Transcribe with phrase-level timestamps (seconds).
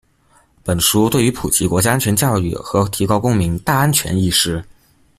[0.63, 4.59] 本书对于普及国家安全教育和提高公民“大安全”意识